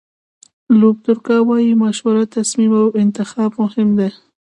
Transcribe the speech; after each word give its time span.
لوپ 0.79 0.97
دورکا 1.05 1.37
وایي 1.47 1.73
مشوره، 1.83 2.23
تصمیم 2.37 2.71
او 2.81 2.87
انتخاب 3.03 3.51
مهم 3.61 3.89
دي. 3.99 4.09